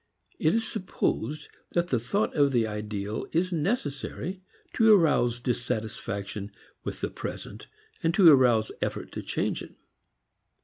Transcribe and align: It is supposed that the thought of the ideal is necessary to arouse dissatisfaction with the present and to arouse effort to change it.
It 0.39 0.55
is 0.55 0.67
supposed 0.67 1.47
that 1.73 1.89
the 1.89 1.99
thought 1.99 2.33
of 2.35 2.51
the 2.51 2.65
ideal 2.65 3.27
is 3.33 3.53
necessary 3.53 4.41
to 4.73 4.91
arouse 4.95 5.39
dissatisfaction 5.39 6.51
with 6.83 7.01
the 7.01 7.11
present 7.11 7.67
and 8.01 8.11
to 8.15 8.27
arouse 8.31 8.71
effort 8.81 9.11
to 9.11 9.21
change 9.21 9.61
it. 9.61 9.75